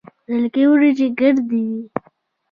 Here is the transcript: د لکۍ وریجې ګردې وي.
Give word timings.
د 0.27 0.29
لکۍ 0.41 0.63
وریجې 0.69 1.07
ګردې 1.19 1.61
وي. 1.69 1.81